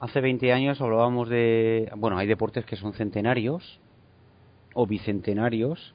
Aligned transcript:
hace 0.00 0.20
20 0.20 0.52
años 0.52 0.80
hablábamos 0.80 1.28
de, 1.28 1.90
bueno, 1.96 2.18
hay 2.18 2.26
deportes 2.26 2.64
que 2.64 2.76
son 2.76 2.92
centenarios 2.94 3.80
o 4.74 4.86
bicentenarios. 4.86 5.94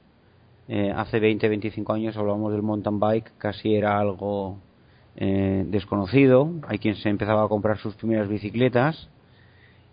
Eh, 0.68 0.92
hace 0.94 1.20
20, 1.20 1.48
25 1.48 1.92
años 1.92 2.16
hablábamos 2.16 2.52
del 2.52 2.62
mountain 2.62 2.98
bike, 2.98 3.32
casi 3.38 3.74
era 3.74 3.98
algo 3.98 4.58
eh, 5.16 5.64
desconocido. 5.68 6.50
Hay 6.66 6.78
quien 6.78 6.96
se 6.96 7.08
empezaba 7.08 7.44
a 7.44 7.48
comprar 7.48 7.78
sus 7.78 7.94
primeras 7.94 8.28
bicicletas. 8.28 9.08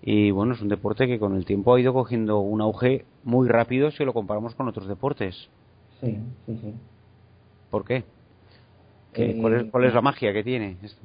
Y 0.01 0.31
bueno, 0.31 0.53
es 0.53 0.61
un 0.61 0.69
deporte 0.69 1.05
que 1.07 1.19
con 1.19 1.35
el 1.35 1.45
tiempo 1.45 1.75
ha 1.75 1.79
ido 1.79 1.93
cogiendo 1.93 2.39
un 2.39 2.61
auge 2.61 3.05
muy 3.23 3.47
rápido 3.47 3.91
si 3.91 4.03
lo 4.03 4.13
comparamos 4.13 4.55
con 4.55 4.67
otros 4.67 4.87
deportes. 4.87 5.49
Sí, 5.99 6.17
sí, 6.47 6.57
sí. 6.59 6.73
¿Por 7.69 7.85
qué? 7.85 8.03
cuál, 9.39 9.53
es, 9.53 9.63
¿Cuál 9.65 9.83
es 9.83 9.93
la 9.93 10.01
magia 10.01 10.33
que 10.33 10.43
tiene 10.43 10.77
esto? 10.81 11.01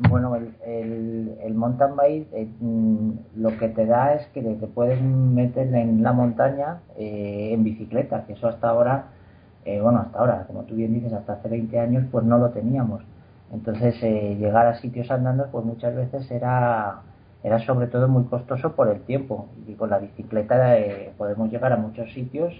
Bueno, 0.00 0.36
el, 0.36 1.36
el, 1.42 1.54
mountain 1.54 1.96
bike 1.96 2.28
eh, 2.32 2.48
mm, 2.60 3.10
lo 3.34 3.58
que 3.58 3.68
te 3.68 3.84
da 3.84 4.14
es 4.14 4.28
que 4.28 4.42
te 4.42 4.66
puedes 4.68 5.02
meter 5.02 5.74
en 5.74 6.04
la 6.04 6.12
montaña 6.12 6.82
eh, 6.96 7.50
en 7.52 7.64
bicicleta, 7.64 8.24
que 8.24 8.34
eso 8.34 8.46
hasta 8.46 8.68
ahora, 8.68 9.06
eh, 9.64 9.80
bueno, 9.80 9.98
hasta 9.98 10.20
ahora, 10.20 10.44
como 10.46 10.62
tú 10.62 10.76
bien 10.76 10.94
dices, 10.94 11.12
hasta 11.12 11.32
hace 11.32 11.48
20 11.48 11.80
años, 11.80 12.04
pues 12.12 12.24
no 12.24 12.38
lo 12.38 12.50
teníamos. 12.50 13.02
Entonces, 13.52 14.00
llegar 14.00 14.66
a 14.66 14.74
sitios 14.76 15.10
andando, 15.10 15.48
pues 15.50 15.64
muchas 15.64 15.96
veces 15.96 16.30
era, 16.30 17.00
era 17.42 17.58
sobre 17.60 17.88
todo 17.88 18.06
muy 18.06 18.24
costoso 18.24 18.76
por 18.76 18.88
el 18.88 19.00
tiempo. 19.00 19.48
Y 19.66 19.74
con 19.74 19.90
la 19.90 19.98
bicicleta 19.98 20.76
podemos 21.16 21.50
llegar 21.50 21.72
a 21.72 21.76
muchos 21.76 22.12
sitios, 22.12 22.54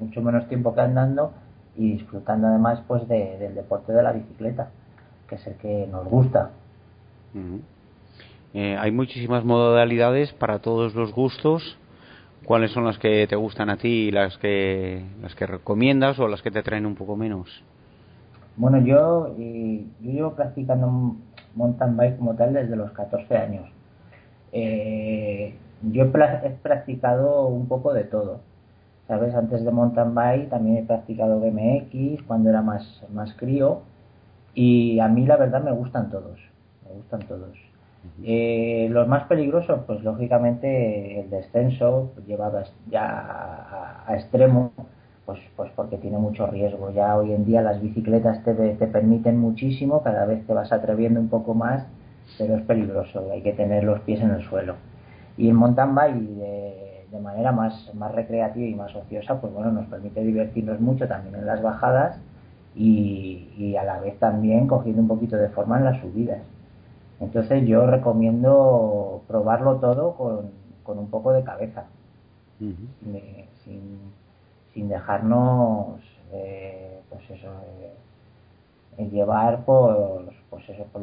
mucho 0.00 0.20
menos 0.22 0.46
tiempo 0.48 0.74
que 0.74 0.82
andando 0.82 1.32
y 1.76 1.92
disfrutando 1.92 2.48
además 2.48 2.82
pues 2.86 3.08
del 3.08 3.54
deporte 3.54 3.92
de 3.92 4.02
la 4.02 4.12
bicicleta, 4.12 4.68
que 5.28 5.36
es 5.36 5.46
el 5.46 5.54
que 5.54 5.88
nos 5.90 6.06
gusta. 6.06 6.50
Eh, 8.54 8.76
hay 8.78 8.90
muchísimas 8.90 9.44
modalidades 9.44 10.32
para 10.32 10.60
todos 10.60 10.94
los 10.94 11.12
gustos. 11.12 11.78
¿Cuáles 12.44 12.70
son 12.70 12.84
las 12.84 12.98
que 12.98 13.26
te 13.26 13.36
gustan 13.36 13.68
a 13.68 13.76
ti 13.76 14.08
y 14.08 14.10
las 14.10 14.38
que, 14.38 15.04
las 15.20 15.34
que 15.34 15.46
recomiendas 15.46 16.18
o 16.18 16.28
las 16.28 16.40
que 16.40 16.50
te 16.50 16.62
traen 16.62 16.86
un 16.86 16.94
poco 16.94 17.16
menos? 17.16 17.62
Bueno, 18.56 18.78
yo, 18.80 19.36
yo 19.36 20.10
llevo 20.12 20.32
practicando 20.34 21.16
mountain 21.54 21.96
bike 21.96 22.16
como 22.16 22.34
tal 22.34 22.54
desde 22.54 22.74
los 22.74 22.90
14 22.92 23.36
años. 23.36 23.70
Eh, 24.52 25.54
yo 25.82 26.04
he, 26.04 26.50
practicado 26.62 27.46
un 27.46 27.68
poco 27.68 27.92
de 27.92 28.04
todo. 28.04 28.40
¿Sabes? 29.06 29.34
Antes 29.34 29.64
de 29.64 29.70
mountain 29.70 30.14
bike 30.14 30.50
también 30.50 30.78
he 30.78 30.82
practicado 30.84 31.40
BMX 31.40 32.22
cuando 32.24 32.50
era 32.50 32.62
más, 32.62 33.04
más 33.12 33.34
crío. 33.34 33.82
Y 34.54 35.00
a 35.00 35.08
mí 35.08 35.26
la 35.26 35.36
verdad 35.36 35.62
me 35.62 35.72
gustan 35.72 36.10
todos 36.10 36.38
me 36.88 36.94
gustan 36.96 37.20
todos. 37.20 37.56
Eh, 38.22 38.88
los 38.90 39.06
más 39.08 39.24
peligrosos, 39.24 39.80
pues 39.86 40.02
lógicamente 40.02 41.20
el 41.20 41.30
descenso 41.30 42.12
llevado 42.26 42.62
ya 42.90 44.04
a, 44.06 44.14
extremo, 44.14 44.72
pues, 45.26 45.40
pues 45.56 45.70
porque 45.74 45.98
tiene 45.98 46.18
mucho 46.18 46.46
riesgo. 46.46 46.90
Ya 46.90 47.16
hoy 47.16 47.32
en 47.32 47.44
día 47.44 47.62
las 47.62 47.80
bicicletas 47.80 48.42
te, 48.44 48.54
te 48.54 48.86
permiten 48.86 49.38
muchísimo, 49.38 50.02
cada 50.02 50.24
vez 50.26 50.46
te 50.46 50.54
vas 50.54 50.72
atreviendo 50.72 51.20
un 51.20 51.28
poco 51.28 51.54
más, 51.54 51.86
pero 52.38 52.56
es 52.56 52.62
peligroso, 52.62 53.28
hay 53.32 53.42
que 53.42 53.52
tener 53.52 53.84
los 53.84 54.00
pies 54.00 54.20
en 54.20 54.30
el 54.30 54.42
suelo. 54.42 54.76
Y 55.36 55.48
el 55.48 55.54
mountain 55.54 55.94
bike 55.94 56.16
de, 56.16 57.04
de 57.10 57.20
manera 57.20 57.52
más, 57.52 57.92
más 57.94 58.12
recreativa 58.12 58.66
y 58.66 58.74
más 58.74 58.94
ociosa, 58.94 59.40
pues 59.40 59.52
bueno, 59.52 59.70
nos 59.72 59.86
permite 59.86 60.22
divertirnos 60.22 60.80
mucho 60.80 61.06
también 61.06 61.34
en 61.36 61.46
las 61.46 61.62
bajadas 61.62 62.18
y, 62.74 63.48
y 63.56 63.76
a 63.76 63.84
la 63.84 64.00
vez 64.00 64.18
también 64.18 64.66
cogiendo 64.66 65.02
un 65.02 65.08
poquito 65.08 65.36
de 65.36 65.48
forma 65.48 65.78
en 65.78 65.84
las 65.84 66.00
subidas. 66.00 66.40
Entonces 67.20 67.66
yo 67.66 67.86
recomiendo 67.86 69.22
probarlo 69.26 69.76
todo 69.76 70.14
con, 70.14 70.50
con 70.84 70.98
un 70.98 71.10
poco 71.10 71.32
de 71.32 71.42
cabeza, 71.42 71.86
sin, 72.58 73.98
sin, 74.72 74.88
dejarnos 74.88 76.00
eh, 76.32 77.00
pues 77.08 77.22
eso, 77.30 77.48
eh, 78.98 79.08
llevar 79.10 79.64
por, 79.64 80.30
pues 80.50 80.68
eso, 80.68 80.84
por 80.92 81.02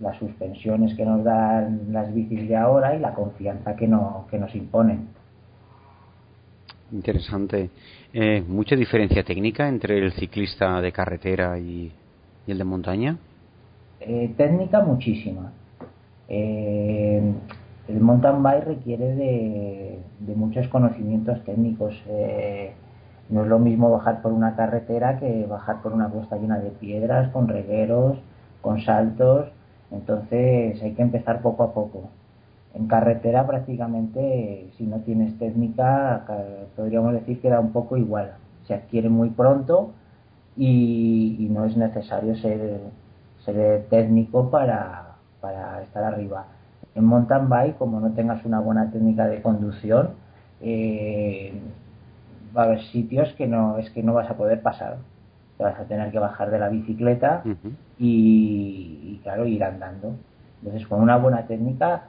las 0.00 0.16
suspensiones 0.18 0.94
que 0.96 1.04
nos 1.04 1.24
dan 1.24 1.92
las 1.92 2.14
bicis 2.14 2.48
de 2.48 2.56
ahora 2.56 2.94
y 2.94 3.00
la 3.00 3.14
confianza 3.14 3.74
que, 3.74 3.88
no, 3.88 4.26
que 4.30 4.38
nos 4.38 4.54
imponen. 4.54 5.08
Interesante. 6.92 7.70
Eh, 8.12 8.42
¿Mucha 8.46 8.74
diferencia 8.76 9.22
técnica 9.22 9.68
entre 9.68 9.98
el 9.98 10.12
ciclista 10.12 10.80
de 10.80 10.92
carretera 10.92 11.58
y 11.58 11.92
el 12.46 12.58
de 12.58 12.64
montaña? 12.64 13.18
Eh, 14.00 14.32
técnica 14.36 14.80
muchísima. 14.80 15.52
Eh, 16.28 17.32
el 17.88 18.00
mountain 18.00 18.42
bike 18.42 18.64
requiere 18.64 19.14
de, 19.14 20.34
muchos 20.36 20.68
conocimientos 20.68 21.42
técnicos. 21.44 21.94
Eh, 22.06 22.72
no 23.30 23.42
es 23.42 23.48
lo 23.48 23.58
mismo 23.58 23.90
bajar 23.90 24.22
por 24.22 24.32
una 24.32 24.54
carretera 24.56 25.18
que 25.18 25.46
bajar 25.46 25.82
por 25.82 25.92
una 25.92 26.08
costa 26.10 26.36
llena 26.36 26.58
de 26.58 26.70
piedras, 26.70 27.30
con 27.30 27.48
regueros, 27.48 28.18
con 28.60 28.80
saltos. 28.80 29.48
Entonces 29.90 30.82
hay 30.82 30.92
que 30.92 31.02
empezar 31.02 31.40
poco 31.42 31.62
a 31.64 31.72
poco. 31.72 32.10
En 32.74 32.86
carretera 32.86 33.46
prácticamente, 33.46 34.70
si 34.76 34.84
no 34.84 34.98
tienes 34.98 35.38
técnica, 35.38 36.24
podríamos 36.76 37.14
decir 37.14 37.40
que 37.40 37.48
da 37.48 37.60
un 37.60 37.72
poco 37.72 37.96
igual. 37.96 38.34
Se 38.66 38.74
adquiere 38.74 39.08
muy 39.08 39.30
pronto 39.30 39.92
y 40.56 41.48
no 41.50 41.64
es 41.64 41.76
necesario 41.76 42.34
ser 42.36 43.86
técnico 43.88 44.50
para, 44.50 45.07
para 45.40 45.82
estar 45.82 46.04
arriba. 46.04 46.46
En 46.94 47.04
mountain 47.04 47.48
bike, 47.48 47.78
como 47.78 48.00
no 48.00 48.10
tengas 48.12 48.44
una 48.44 48.60
buena 48.60 48.90
técnica 48.90 49.26
de 49.26 49.40
conducción, 49.42 50.10
eh, 50.60 51.52
va 52.56 52.62
a 52.62 52.64
haber 52.66 52.82
sitios 52.82 53.32
que 53.34 53.46
no 53.46 53.78
es 53.78 53.90
que 53.90 54.02
no 54.02 54.14
vas 54.14 54.30
a 54.30 54.36
poder 54.36 54.62
pasar. 54.62 54.96
Te 55.56 55.64
vas 55.64 55.78
a 55.78 55.84
tener 55.84 56.10
que 56.10 56.18
bajar 56.18 56.50
de 56.50 56.58
la 56.58 56.68
bicicleta 56.68 57.42
y, 57.98 59.20
claro, 59.22 59.46
ir 59.46 59.62
andando. 59.64 60.14
Entonces, 60.62 60.86
con 60.86 61.00
una 61.00 61.16
buena 61.16 61.46
técnica, 61.46 62.04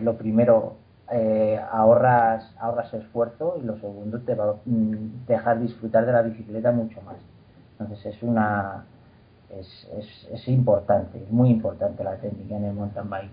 lo 0.00 0.16
primero, 0.16 0.76
eh, 1.10 1.60
ahorras, 1.72 2.54
ahorras 2.58 2.94
esfuerzo 2.94 3.58
y 3.60 3.66
lo 3.66 3.76
segundo, 3.78 4.20
te 4.20 4.34
va 4.34 4.50
a 4.50 4.54
mm, 4.64 5.26
dejar 5.26 5.60
disfrutar 5.60 6.06
de 6.06 6.12
la 6.12 6.22
bicicleta 6.22 6.70
mucho 6.72 7.00
más. 7.02 7.16
Entonces, 7.78 8.14
es 8.14 8.22
una, 8.22 8.84
es, 9.58 9.88
es, 9.98 10.28
es 10.32 10.48
importante, 10.48 11.18
es 11.18 11.30
muy 11.30 11.50
importante 11.50 12.02
la 12.02 12.16
técnica 12.16 12.56
en 12.56 12.64
el 12.64 12.74
mountain 12.74 13.08
bike. 13.08 13.30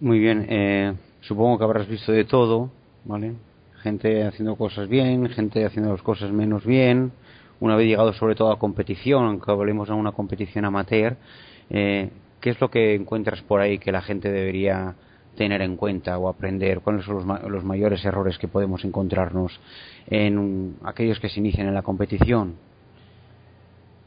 Muy 0.00 0.18
bien, 0.18 0.46
eh, 0.48 0.94
supongo 1.20 1.58
que 1.58 1.64
habrás 1.64 1.86
visto 1.86 2.10
de 2.10 2.24
todo, 2.24 2.70
¿vale? 3.04 3.34
Gente 3.82 4.24
haciendo 4.24 4.56
cosas 4.56 4.88
bien, 4.88 5.28
gente 5.28 5.64
haciendo 5.64 5.92
las 5.92 6.02
cosas 6.02 6.32
menos 6.32 6.64
bien. 6.66 7.12
Una 7.60 7.76
vez 7.76 7.86
llegado 7.86 8.12
sobre 8.12 8.34
todo 8.34 8.50
a 8.50 8.58
competición, 8.58 9.24
aunque 9.24 9.52
hablemos 9.52 9.88
de 9.88 9.94
una 9.94 10.10
competición 10.10 10.64
amateur, 10.64 11.16
eh, 11.70 12.10
¿qué 12.40 12.50
es 12.50 12.60
lo 12.60 12.68
que 12.68 12.96
encuentras 12.96 13.42
por 13.42 13.60
ahí 13.60 13.78
que 13.78 13.92
la 13.92 14.02
gente 14.02 14.32
debería 14.32 14.96
tener 15.36 15.62
en 15.62 15.76
cuenta 15.76 16.18
o 16.18 16.28
aprender? 16.28 16.80
¿Cuáles 16.80 17.04
son 17.04 17.24
los, 17.24 17.42
los 17.48 17.64
mayores 17.64 18.04
errores 18.04 18.38
que 18.38 18.48
podemos 18.48 18.84
encontrarnos 18.84 19.60
en 20.08 20.74
aquellos 20.82 21.20
que 21.20 21.28
se 21.28 21.38
inician 21.38 21.68
en 21.68 21.74
la 21.74 21.82
competición? 21.82 22.56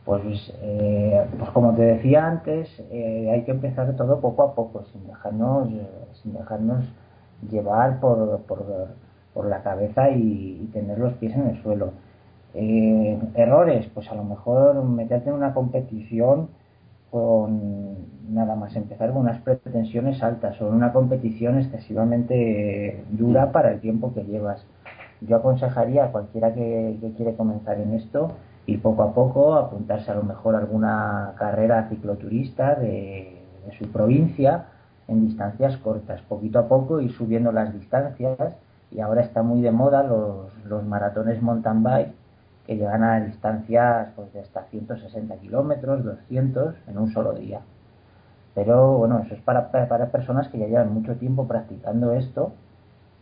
Pues, 0.05 0.53
eh, 0.61 1.25
pues 1.39 1.49
como 1.49 1.73
te 1.73 1.81
decía 1.81 2.27
antes, 2.27 2.69
eh, 2.91 3.31
hay 3.33 3.43
que 3.43 3.51
empezar 3.51 3.95
todo 3.95 4.21
poco 4.21 4.43
a 4.43 4.53
poco, 4.53 4.85
sin 4.85 5.07
dejarnos, 5.07 5.67
sin 6.21 6.33
dejarnos 6.33 6.85
llevar 7.49 7.99
por, 7.99 8.41
por, 8.41 9.47
la 9.47 9.63
cabeza 9.63 10.11
y, 10.11 10.69
tener 10.73 10.99
los 10.99 11.13
pies 11.13 11.35
en 11.35 11.47
el 11.47 11.61
suelo. 11.63 11.91
Eh, 12.53 13.19
errores, 13.33 13.87
pues 13.93 14.09
a 14.11 14.15
lo 14.15 14.23
mejor 14.23 14.83
meterte 14.83 15.29
en 15.29 15.35
una 15.35 15.53
competición 15.53 16.49
con 17.09 17.95
nada 18.29 18.55
más 18.55 18.75
empezar 18.75 19.11
con 19.11 19.21
unas 19.21 19.41
pretensiones 19.41 20.21
altas 20.21 20.61
o 20.61 20.67
una 20.67 20.93
competición 20.93 21.57
excesivamente 21.57 23.03
dura 23.09 23.51
para 23.51 23.71
el 23.71 23.79
tiempo 23.81 24.13
que 24.13 24.23
llevas. 24.23 24.65
Yo 25.21 25.37
aconsejaría 25.37 26.05
a 26.05 26.11
cualquiera 26.11 26.53
que, 26.53 26.97
que 27.01 27.13
quiere 27.13 27.35
comenzar 27.35 27.79
en 27.79 27.95
esto 27.95 28.31
y 28.65 28.77
poco 28.77 29.03
a 29.03 29.13
poco 29.13 29.55
apuntarse 29.55 30.11
a 30.11 30.15
lo 30.15 30.23
mejor 30.23 30.55
a 30.55 30.59
alguna 30.59 31.33
carrera 31.37 31.87
cicloturista 31.89 32.75
de, 32.75 33.41
su 33.77 33.91
provincia 33.91 34.65
en 35.07 35.25
distancias 35.25 35.77
cortas, 35.77 36.21
poquito 36.21 36.59
a 36.59 36.67
poco 36.67 36.99
ir 37.01 37.11
subiendo 37.11 37.51
las 37.51 37.73
distancias 37.73 38.55
y 38.91 38.99
ahora 38.99 39.21
está 39.21 39.41
muy 39.41 39.61
de 39.61 39.71
moda 39.71 40.03
los, 40.03 40.53
los 40.65 40.85
maratones 40.85 41.41
mountain 41.41 41.83
bike 41.83 42.13
que 42.65 42.75
llegan 42.75 43.03
a 43.03 43.19
distancias 43.21 44.09
pues, 44.15 44.31
de 44.33 44.41
hasta 44.41 44.63
160 44.65 45.35
kilómetros, 45.37 46.03
200 46.03 46.75
en 46.87 46.97
un 46.97 47.11
solo 47.11 47.33
día. 47.33 47.61
Pero 48.55 48.97
bueno, 48.97 49.19
eso 49.19 49.35
es 49.35 49.41
para, 49.41 49.71
para 49.71 50.11
personas 50.11 50.47
que 50.47 50.57
ya 50.57 50.67
llevan 50.67 50.93
mucho 50.93 51.15
tiempo 51.15 51.47
practicando 51.47 52.13
esto 52.13 52.53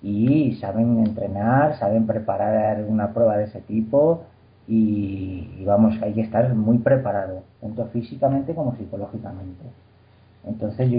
y 0.01 0.56
saben 0.56 1.00
entrenar, 1.00 1.78
saben 1.78 2.06
preparar 2.06 2.84
una 2.88 3.13
prueba 3.13 3.38
de 3.38 3.45
ese 3.45 3.62
tipo 3.62 4.24
y, 4.68 5.63
vamos, 5.65 5.95
hay 6.01 6.13
que 6.13 6.21
estar 6.21 6.54
muy 6.56 6.77
preparado, 6.77 7.44
tanto 7.62 7.86
físicamente 7.88 8.54
como 8.54 8.75
psicológicamente. 8.75 9.65
Entonces 10.45 10.89
yo 10.89 10.98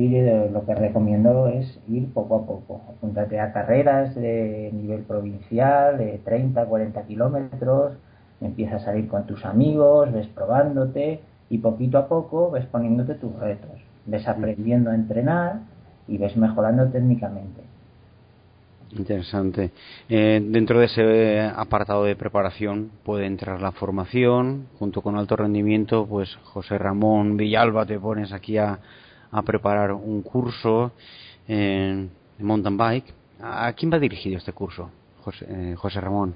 lo 0.51 0.65
que 0.65 0.75
recomiendo 0.75 1.49
es 1.49 1.79
ir 1.89 2.13
poco 2.13 2.37
a 2.37 2.47
poco. 2.47 2.81
Apúntate 2.89 3.41
a 3.41 3.53
carreras 3.53 4.15
de 4.15 4.71
nivel 4.73 5.03
provincial, 5.03 5.99
de 5.99 6.19
30, 6.25 6.65
40 6.65 7.03
kilómetros, 7.03 7.93
empiezas 8.41 8.87
a 8.87 8.97
ir 8.97 9.09
con 9.09 9.27
tus 9.27 9.45
amigos, 9.45 10.13
ves 10.13 10.29
probándote 10.29 11.21
y 11.51 11.59
poquito 11.59 11.99
a 11.99 12.09
poco 12.09 12.51
ves 12.51 12.67
poniéndote 12.67 13.15
tus 13.15 13.35
retos. 13.39 13.83
Ves 14.07 14.27
aprendiendo 14.29 14.91
a 14.91 14.95
entrenar 14.95 15.61
y 16.09 16.19
ves 16.19 16.37
mejorando 16.37 16.89
técnicamente. 16.89 17.63
Interesante. 18.97 19.73
Eh, 20.09 20.41
dentro 20.45 20.79
de 20.79 20.87
ese 20.87 21.41
apartado 21.41 22.05
de 22.05 22.15
preparación 22.15 22.93
puede 23.03 23.27
entrar 23.27 23.61
la 23.61 23.73
formación, 23.73 24.69
junto 24.79 25.03
con 25.03 25.17
alto 25.17 25.35
rendimiento, 25.37 26.07
pues 26.07 26.37
José 26.45 26.79
Ramón 26.79 27.37
Villalba 27.37 27.87
te 27.87 27.99
pones 27.99 28.33
aquí 28.33 28.57
a, 28.57 28.79
a 29.33 29.43
preparar 29.43 29.93
un 29.93 30.23
curso 30.23 30.93
en, 31.49 32.11
mountain 32.39 32.77
bike. 32.77 33.15
¿A 33.41 33.73
quién 33.73 33.93
va 33.93 33.99
dirigido 33.99 34.39
este 34.39 34.53
curso, 34.53 34.91
José, 35.23 35.45
eh, 35.49 35.75
José 35.77 36.01
Ramón? 36.01 36.35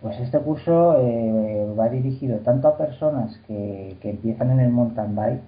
Pues 0.00 0.18
este 0.20 0.38
curso 0.38 0.96
eh, 0.98 1.74
va 1.78 1.88
dirigido 1.88 2.38
tanto 2.38 2.68
a 2.68 2.78
personas 2.78 3.36
que, 3.48 3.96
que, 4.00 4.10
empiezan 4.10 4.52
en 4.52 4.60
el 4.60 4.70
mountain 4.70 5.14
bike, 5.14 5.42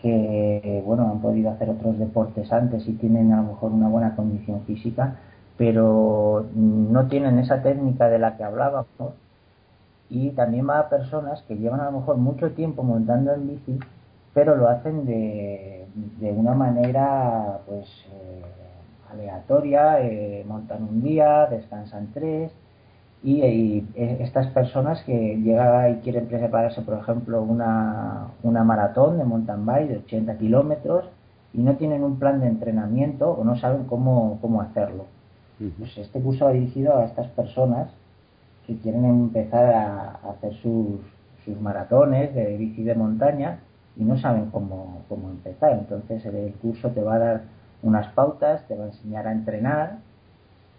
que 0.00 0.82
bueno 0.86 1.10
han 1.10 1.20
podido 1.20 1.50
hacer 1.50 1.68
otros 1.68 1.98
deportes 1.98 2.52
antes 2.52 2.86
y 2.88 2.92
tienen 2.92 3.32
a 3.32 3.38
lo 3.38 3.48
mejor 3.48 3.72
una 3.72 3.88
buena 3.88 4.14
condición 4.14 4.62
física, 4.62 5.18
pero 5.56 6.46
no 6.54 7.06
tienen 7.08 7.38
esa 7.38 7.62
técnica 7.62 8.08
de 8.08 8.18
la 8.18 8.36
que 8.36 8.44
hablábamos. 8.44 9.14
Y 10.08 10.30
también 10.30 10.68
va 10.68 10.78
a 10.78 10.88
personas 10.88 11.42
que 11.48 11.56
llevan 11.56 11.80
a 11.80 11.90
lo 11.90 11.98
mejor 11.98 12.16
mucho 12.16 12.52
tiempo 12.52 12.82
montando 12.82 13.34
en 13.34 13.48
bici 13.48 13.78
pero 14.36 14.54
lo 14.54 14.68
hacen 14.68 15.06
de, 15.06 15.86
de 16.20 16.30
una 16.30 16.52
manera 16.52 17.60
pues 17.66 17.86
eh, 18.12 18.42
aleatoria, 19.10 20.02
eh, 20.02 20.44
montan 20.46 20.82
un 20.82 21.02
día, 21.02 21.46
descansan 21.46 22.08
tres 22.12 22.52
y, 23.22 23.82
estas 23.96 24.48
personas 24.48 25.02
que 25.04 25.36
llegan 25.36 25.90
y 25.90 25.96
quieren 26.02 26.26
prepararse, 26.26 26.82
por 26.82 26.98
ejemplo, 26.98 27.42
una, 27.42 28.26
una 28.42 28.62
maratón 28.62 29.16
de 29.16 29.24
mountain 29.24 29.64
bike 29.64 29.88
de 29.88 29.96
80 30.00 30.36
kilómetros 30.36 31.06
y 31.54 31.62
no 31.62 31.76
tienen 31.76 32.04
un 32.04 32.18
plan 32.18 32.38
de 32.38 32.48
entrenamiento 32.48 33.30
o 33.30 33.42
no 33.42 33.56
saben 33.56 33.84
cómo, 33.84 34.38
cómo 34.42 34.60
hacerlo. 34.60 35.06
Pues 35.58 35.96
este 35.96 36.20
curso 36.20 36.44
va 36.44 36.52
dirigido 36.52 36.96
a 36.96 37.04
estas 37.04 37.28
personas 37.28 37.88
que 38.66 38.76
quieren 38.76 39.04
empezar 39.04 39.72
a, 39.72 40.10
hacer 40.30 40.52
sus, 40.54 41.00
sus 41.44 41.58
maratones 41.60 42.34
de 42.34 42.56
bici 42.56 42.82
de 42.82 42.94
montaña 42.94 43.60
y 43.96 44.04
no 44.04 44.18
saben 44.18 44.50
cómo, 44.50 45.02
cómo 45.08 45.30
empezar. 45.30 45.72
Entonces 45.72 46.24
el 46.26 46.52
curso 46.54 46.90
te 46.90 47.02
va 47.02 47.14
a 47.14 47.18
dar 47.18 47.42
unas 47.82 48.08
pautas, 48.08 48.66
te 48.68 48.74
va 48.74 48.84
a 48.84 48.88
enseñar 48.88 49.26
a 49.26 49.32
entrenar 49.32 49.98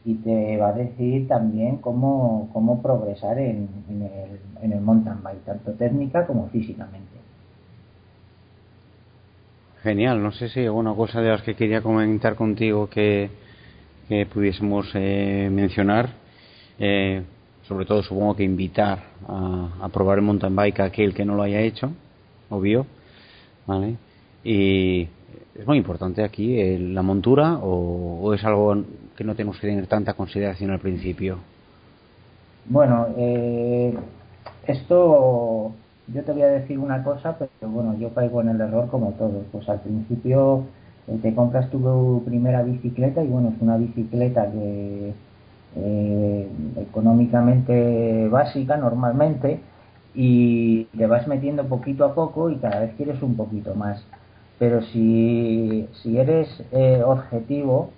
y 0.06 0.16
te 0.16 0.58
va 0.58 0.70
a 0.70 0.74
decir 0.74 1.28
también 1.28 1.78
cómo, 1.78 2.50
cómo 2.54 2.82
progresar 2.82 3.40
en, 3.40 3.68
el, 3.90 4.40
en 4.62 4.74
el 4.74 4.82
mountain 4.82 5.24
bike, 5.24 5.44
tanto 5.44 5.72
técnica 5.74 6.28
como 6.28 6.48
físicamente. 6.50 7.18
Genial, 9.82 10.22
no 10.22 10.32
sé 10.32 10.50
si 10.50 10.66
alguna 10.66 10.94
cosa 10.94 11.22
de 11.22 11.30
las 11.30 11.42
que 11.42 11.56
quería 11.56 11.82
comentar 11.82 12.36
contigo 12.36 12.90
que, 12.90 13.30
que 14.08 14.26
pudiésemos 14.26 14.90
eh, 14.94 15.50
mencionar. 15.52 16.10
Eh, 16.80 17.24
sobre 17.68 17.86
todo 17.86 18.02
supongo 18.02 18.36
que 18.36 18.44
invitar 18.44 19.04
a, 19.28 19.70
a 19.82 19.90
probar 19.90 20.20
el 20.20 20.24
mountain 20.24 20.56
bike 20.56 20.80
a 20.80 20.86
aquel 20.86 21.14
que 21.14 21.26
no 21.26 21.36
lo 21.36 21.44
haya 21.44 21.60
hecho, 21.62 21.92
obvio. 22.50 22.86
¿vale? 23.68 23.98
Y 24.44 25.08
es 25.54 25.68
muy 25.68 25.78
importante 25.78 26.24
aquí 26.24 26.60
eh, 26.60 26.80
la 26.80 27.04
montura 27.04 27.60
o, 27.62 28.34
es 28.34 28.44
algo 28.44 28.84
que 29.16 29.24
no 29.24 29.36
tenemos 29.36 29.60
que 29.60 29.68
tener 29.68 29.86
tanta 29.88 30.14
consideración 30.14 30.72
al 30.72 30.80
principio. 30.80 31.38
Bueno, 32.66 33.08
eh, 33.18 33.96
esto 34.66 35.74
yo 36.08 36.24
te 36.24 36.32
voy 36.32 36.42
a 36.42 36.48
decir 36.48 36.80
una 36.80 37.04
cosa, 37.04 37.38
pero 37.38 37.72
bueno, 37.72 37.98
yo 37.98 38.14
caigo 38.14 38.42
en 38.42 38.50
el 38.50 38.62
error 38.62 38.90
como 38.90 39.12
todos. 39.12 39.46
Pues 39.52 39.68
al 39.70 39.82
principio 39.82 40.64
te 41.22 41.34
compras 41.34 41.70
tu 41.70 42.24
primera 42.26 42.64
bicicleta 42.64 43.24
y 43.24 43.28
bueno, 43.28 43.54
es 43.56 43.62
una 43.62 43.78
bicicleta 43.78 44.52
que 44.52 45.14
económicamente 46.78 48.28
básica 48.30 48.78
normalmente 48.78 49.60
y 50.16 50.86
te 50.98 51.06
vas 51.06 51.28
metiendo 51.28 51.66
poquito 51.68 52.04
a 52.04 52.16
poco 52.16 52.50
y 52.50 52.56
cada 52.56 52.80
vez 52.80 52.96
quieres 52.98 53.22
un 53.22 53.36
poquito 53.36 53.76
más. 53.76 54.04
Pero 54.58 54.82
si, 54.82 55.88
si 56.02 56.18
eres 56.18 56.48
eh, 56.72 57.04
objetivo 57.06 57.92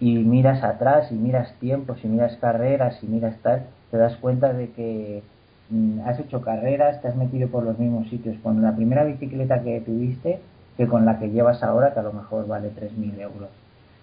y 0.00 0.16
miras 0.16 0.64
atrás 0.64 1.12
y 1.12 1.14
miras 1.14 1.52
tiempos 1.60 1.98
y 2.02 2.08
miras 2.08 2.36
carreras 2.36 2.98
y 3.02 3.06
miras 3.06 3.36
tal, 3.42 3.66
te 3.90 3.98
das 3.98 4.16
cuenta 4.16 4.54
de 4.54 4.70
que 4.70 5.22
mm, 5.68 6.00
has 6.06 6.18
hecho 6.18 6.40
carreras, 6.40 7.02
te 7.02 7.08
has 7.08 7.16
metido 7.16 7.48
por 7.48 7.64
los 7.64 7.78
mismos 7.78 8.08
sitios 8.08 8.36
con 8.42 8.62
la 8.62 8.74
primera 8.74 9.04
bicicleta 9.04 9.62
que 9.62 9.82
tuviste 9.82 10.40
que 10.76 10.86
con 10.86 11.04
la 11.04 11.18
que 11.18 11.30
llevas 11.30 11.62
ahora, 11.62 11.94
que 11.94 12.00
a 12.00 12.02
lo 12.02 12.12
mejor 12.12 12.46
vale 12.46 12.70
3.000 12.70 13.20
euros. 13.20 13.48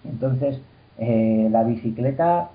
Entonces, 0.04 0.60
eh, 0.98 1.48
la 1.50 1.64
bicicleta 1.64 2.50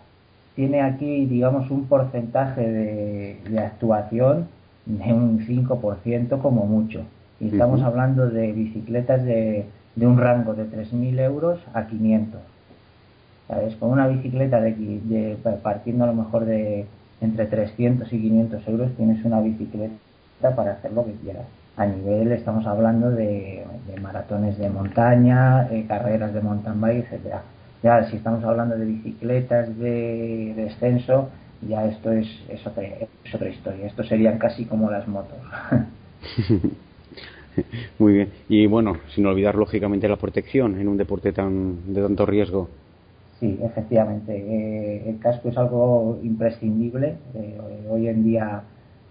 tiene 0.56 0.82
aquí, 0.82 1.26
digamos, 1.26 1.70
un 1.70 1.86
porcentaje 1.86 2.62
de, 2.62 3.40
de 3.50 3.60
actuación 3.60 4.48
de 4.86 5.14
un 5.14 5.40
5% 5.40 6.42
como 6.42 6.66
mucho. 6.66 7.04
Y 7.40 7.50
estamos 7.50 7.82
hablando 7.82 8.30
de 8.30 8.52
bicicletas 8.52 9.24
de, 9.24 9.66
de 9.96 10.08
un 10.08 10.18
rango 10.18 10.54
de 10.56 10.66
3.000 10.66 11.20
euros 11.20 11.60
a 11.74 11.86
500. 11.88 12.42
¿Sabes? 13.48 13.76
Con 13.76 13.92
una 13.92 14.08
bicicleta 14.08 14.60
de, 14.60 14.74
de, 14.74 15.38
partiendo 15.62 16.04
a 16.04 16.08
lo 16.08 16.14
mejor 16.14 16.46
de 16.46 16.86
entre 17.22 17.46
300 17.46 18.12
y 18.12 18.22
500 18.22 18.68
euros 18.68 18.92
tienes 18.96 19.24
una 19.26 19.40
bicicleta 19.42 19.96
para 20.56 20.74
hacer 20.74 20.92
lo 20.94 21.06
que 21.06 21.14
quieras. 21.14 21.46
A 21.78 21.86
nivel 21.86 22.32
estamos 22.32 22.66
hablando 22.66 23.12
de, 23.12 23.64
maratones 24.02 24.58
de 24.58 24.70
montaña, 24.70 25.68
eh, 25.72 25.86
carreras 25.88 26.34
de 26.34 26.42
mountain 26.42 26.82
bike, 26.82 27.06
etcétera. 27.06 27.44
Ya 27.84 28.04
si 28.10 28.18
estamos 28.18 28.44
hablando 28.44 28.76
de 28.78 28.86
bicicletas 28.86 29.78
de 29.78 30.54
descenso, 30.56 31.30
ya 31.68 31.86
esto 31.86 32.12
es, 32.12 32.28
es, 32.50 32.66
otra, 32.66 32.84
es 32.84 33.36
otra 33.36 33.50
historia. 33.50 33.86
Esto 33.86 34.04
serían 34.04 34.40
casi 34.40 34.66
como 34.66 34.90
las 34.90 35.08
motos. 35.08 35.38
Muy 38.00 38.14
bien. 38.14 38.30
Y 38.50 38.66
bueno, 38.68 38.98
sin 39.14 39.26
olvidar 39.26 39.56
lógicamente 39.56 40.08
la 40.08 40.18
protección 40.18 40.80
en 40.80 40.88
un 40.88 40.98
deporte 40.98 41.32
tan 41.32 41.94
de 41.94 42.02
tanto 42.02 42.26
riesgo. 42.26 42.70
Sí, 43.40 43.60
efectivamente. 43.64 44.36
Eh, 44.36 45.10
el 45.10 45.20
casco 45.20 45.50
es 45.50 45.58
algo 45.58 46.20
imprescindible. 46.24 47.18
Eh, 47.36 47.60
hoy 47.90 48.08
en 48.08 48.24
día, 48.24 48.64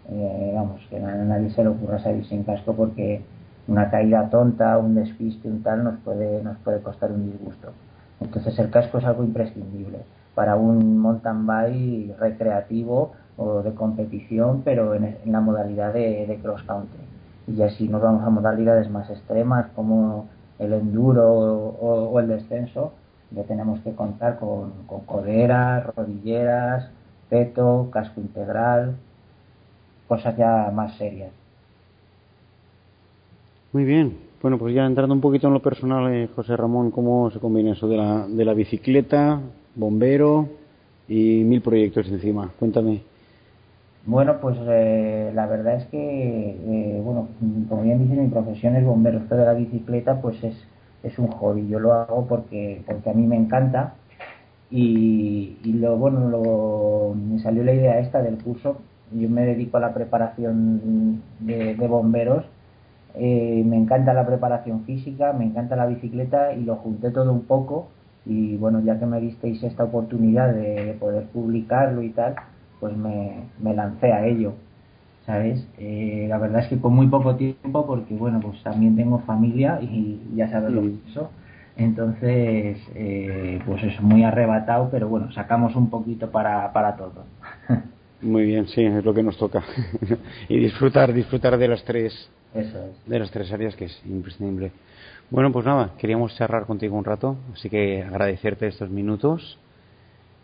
eh, 0.08 0.52
vamos, 0.54 0.80
que 0.88 0.96
a 0.98 1.00
nadie 1.00 1.50
se 1.50 1.62
le 1.62 1.70
ocurra 1.70 1.98
salir 1.98 2.24
sin 2.26 2.44
casco 2.44 2.74
porque 2.74 3.22
una 3.68 3.90
caída 3.90 4.28
tonta, 4.30 4.78
un 4.78 4.94
despiste, 4.94 5.48
un 5.48 5.62
tal, 5.62 5.84
nos 5.84 5.98
puede, 6.00 6.42
nos 6.42 6.56
puede 6.58 6.80
costar 6.80 7.10
un 7.10 7.30
disgusto. 7.32 7.72
Entonces 8.20 8.58
el 8.58 8.70
casco 8.70 8.98
es 8.98 9.04
algo 9.04 9.24
imprescindible 9.24 9.98
para 10.34 10.56
un 10.56 10.98
mountain 10.98 11.46
bike 11.46 12.18
recreativo 12.18 13.12
o 13.36 13.62
de 13.62 13.74
competición, 13.74 14.62
pero 14.64 14.94
en, 14.94 15.16
la 15.26 15.40
modalidad 15.40 15.92
de, 15.92 16.38
cross 16.42 16.62
country. 16.62 17.00
Y 17.48 17.62
así 17.62 17.88
nos 17.88 18.02
vamos 18.02 18.24
a 18.24 18.30
modalidades 18.30 18.90
más 18.90 19.10
extremas 19.10 19.66
como 19.74 20.28
el 20.58 20.72
enduro 20.72 21.26
o, 21.32 22.18
el 22.20 22.28
descenso, 22.28 22.92
ya 23.30 23.42
tenemos 23.42 23.80
que 23.80 23.92
contar 23.92 24.38
con, 24.38 24.72
con 24.86 25.00
coderas, 25.00 25.86
rodilleras, 25.94 26.88
peto, 27.28 27.88
casco 27.92 28.20
integral, 28.20 28.96
cosas 30.08 30.36
ya 30.36 30.70
más 30.74 30.96
serias. 30.96 31.30
Muy 33.72 33.84
bien. 33.84 34.16
Bueno, 34.42 34.58
pues 34.58 34.74
ya 34.74 34.86
entrando 34.86 35.14
un 35.14 35.20
poquito 35.20 35.48
en 35.48 35.54
lo 35.54 35.60
personal, 35.60 36.12
eh, 36.14 36.28
José 36.34 36.56
Ramón, 36.56 36.90
¿cómo 36.90 37.30
se 37.30 37.40
combina 37.40 37.72
eso 37.72 37.88
de 37.88 37.96
la, 37.96 38.26
de 38.28 38.44
la 38.44 38.54
bicicleta, 38.54 39.40
bombero 39.74 40.48
y 41.08 41.44
mil 41.44 41.60
proyectos 41.60 42.08
encima. 42.08 42.50
Cuéntame. 42.58 43.02
Bueno, 44.04 44.36
pues 44.40 44.56
eh, 44.68 45.32
la 45.34 45.46
verdad 45.46 45.76
es 45.76 45.86
que, 45.86 45.98
eh, 45.98 47.00
bueno, 47.04 47.28
como 47.68 47.82
bien 47.82 48.02
dice, 48.02 48.20
mi 48.20 48.28
profesión 48.28 48.76
es 48.76 48.84
bombero. 48.84 49.18
Esto 49.18 49.36
de 49.36 49.44
la 49.44 49.54
bicicleta, 49.54 50.20
pues 50.20 50.42
es, 50.44 50.56
es 51.02 51.18
un 51.18 51.28
hobby. 51.28 51.68
Yo 51.68 51.80
lo 51.80 51.92
hago 51.92 52.26
porque, 52.26 52.82
porque 52.86 53.10
a 53.10 53.14
mí 53.14 53.26
me 53.26 53.36
encanta. 53.36 53.94
Y, 54.70 55.58
y 55.64 55.72
lo, 55.74 55.96
bueno, 55.96 56.28
lo, 56.28 57.14
me 57.14 57.40
salió 57.40 57.64
la 57.64 57.72
idea 57.72 57.98
esta 57.98 58.22
del 58.22 58.38
curso. 58.38 58.76
Yo 59.12 59.28
me 59.28 59.46
dedico 59.46 59.76
a 59.76 59.80
la 59.80 59.94
preparación 59.94 61.22
de, 61.40 61.74
bomberos. 61.88 62.44
Eh, 63.14 63.62
me 63.64 63.76
encanta 63.76 64.12
la 64.12 64.26
preparación 64.26 64.84
física, 64.84 65.32
me 65.32 65.44
encanta 65.44 65.76
la 65.76 65.86
bicicleta 65.86 66.52
y 66.52 66.64
lo 66.64 66.76
junté 66.76 67.10
todo 67.10 67.32
un 67.32 67.44
poco 67.44 67.88
y 68.26 68.56
bueno, 68.56 68.80
ya 68.80 68.98
que 68.98 69.06
me 69.06 69.20
disteis 69.20 69.62
esta 69.62 69.84
oportunidad 69.84 70.52
de 70.52 70.96
poder 70.98 71.24
publicarlo 71.28 72.02
y 72.02 72.10
tal, 72.10 72.34
pues 72.80 72.96
me, 72.96 73.44
me 73.60 73.74
lancé 73.74 74.12
a 74.12 74.26
ello. 74.26 74.54
¿sabes? 75.26 75.66
Eh, 75.76 76.26
la 76.28 76.38
verdad 76.38 76.62
es 76.62 76.68
que 76.68 76.78
con 76.78 76.94
muy 76.94 77.08
poco 77.08 77.34
tiempo, 77.34 77.84
porque 77.84 78.14
bueno, 78.14 78.40
pues 78.40 78.62
también 78.62 78.96
tengo 78.96 79.18
familia 79.20 79.80
y 79.82 80.20
ya 80.34 80.48
sabes 80.48 80.70
lo 80.70 80.82
que 80.82 80.88
es 80.88 81.10
eso. 81.10 81.30
Entonces, 81.76 82.78
eh, 82.94 83.60
pues 83.66 83.82
es 83.82 84.00
muy 84.00 84.24
arrebatado, 84.24 84.88
pero 84.90 85.08
bueno, 85.08 85.30
sacamos 85.32 85.76
un 85.76 85.90
poquito 85.90 86.30
para, 86.30 86.72
para 86.72 86.96
todo. 86.96 87.24
Muy 88.22 88.44
bien, 88.44 88.66
sí, 88.68 88.82
es 88.82 89.04
lo 89.04 89.12
que 89.12 89.22
nos 89.22 89.36
toca. 89.36 89.62
y 90.48 90.58
disfrutar, 90.58 91.12
disfrutar 91.12 91.58
de 91.58 91.68
las 91.68 91.84
tres, 91.84 92.28
Eso 92.54 92.84
es. 92.84 93.08
de 93.10 93.18
las 93.18 93.30
tres 93.30 93.52
áreas 93.52 93.76
que 93.76 93.86
es 93.86 94.02
imprescindible. 94.06 94.72
Bueno, 95.30 95.52
pues 95.52 95.66
nada, 95.66 95.92
queríamos 95.98 96.34
cerrar 96.36 96.66
contigo 96.66 96.96
un 96.96 97.04
rato, 97.04 97.36
así 97.52 97.68
que 97.68 98.02
agradecerte 98.02 98.68
estos 98.68 98.88
minutos 98.88 99.58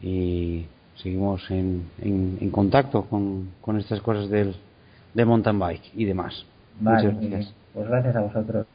y 0.02 0.66
seguimos 0.96 1.48
en, 1.50 1.84
en, 2.00 2.38
en 2.40 2.50
contacto 2.50 3.04
con, 3.04 3.50
con 3.60 3.78
estas 3.78 4.00
cosas 4.00 4.28
del, 4.28 4.54
mountain 5.14 5.58
bike 5.58 5.92
y 5.94 6.04
demás. 6.04 6.44
Vale, 6.80 7.10
Muchas 7.10 7.30
gracias. 7.30 7.54
Pues 7.72 7.88
gracias 7.88 8.16
a 8.16 8.20
vosotros. 8.20 8.66